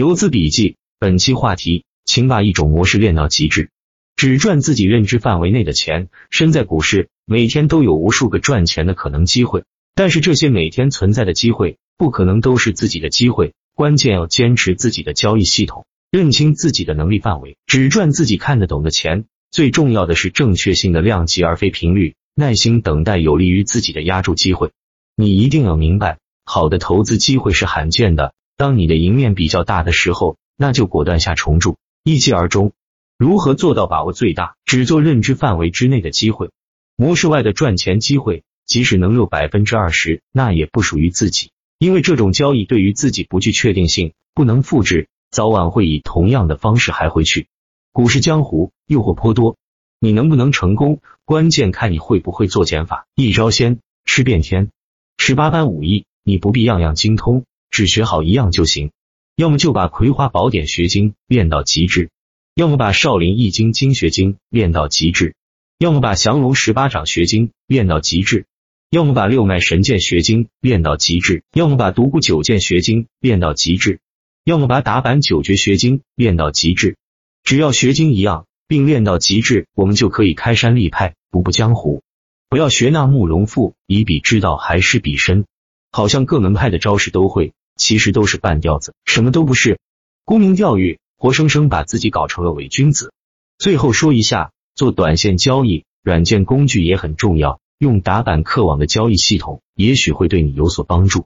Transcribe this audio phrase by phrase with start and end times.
[0.00, 3.68] 游资笔记，本期话题，请把一种模式练到极致，
[4.16, 6.08] 只赚自己认知范围内的钱。
[6.30, 13.52] 身在股市，每天都有无数个赚钱的可能机会，但是这些每天存在的机会，不可能都是自己的机会。
[13.74, 19.26] 关键要坚持自己的交易系统，认清自己的能力范围，只赚自己看得懂的钱。
[19.50, 22.14] 最重要的是正确性的量级，而非频率。
[22.34, 24.70] 耐心等待有利于自己的压住机会。
[25.14, 28.32] 你一定要明白，好的投资机会是罕见的。
[28.60, 32.72] 当你的赢面比较大的时候，那就果断下重注，一击而终。
[33.16, 36.50] 如何做到把握最大，只做认知范围之内的机会？
[36.94, 47.48] 模式外的赚钱机会，即使能有百分之二十，那也不属于自己，因为这种交易对于自己不具确定性，不能复制，早晚会以同样的方式还回去。
[47.92, 49.56] 股市江湖，诱惑颇多，
[49.98, 54.68] 你能不能成功，关键看你会不会做减法，一招鲜吃遍天。
[55.16, 57.46] 十八般武艺，你不必样样精通。
[57.70, 58.90] 只学好一样就行，
[59.36, 62.10] 要么就把《葵花宝典》学精练到极致，
[62.54, 65.34] 要么把《少林易经》精学精练到极致，
[65.78, 68.46] 要么把降龙十八掌学精练到极致，
[68.90, 74.00] 要么把六脉神剑学精练到极致，要么把独孤九剑学精练到极致，
[74.44, 76.96] 要么把打板九绝学精练到极致。
[77.44, 82.02] 只要学精一样，并练到极致，我们就可以开山立派，不步江湖。
[82.48, 85.46] 不要学那慕容复，以彼之道还施彼身，
[85.92, 87.52] 好像各门派的招式都会。
[87.80, 89.78] 其实都是半吊子，什么都不是，
[90.26, 93.10] 沽名钓誉，活生生把自己搞成了伪君子。
[93.56, 101.24] 最后说一下，做短线交易，软件工具也很重要，用打板客网的交易系统，也许会对你有所帮助。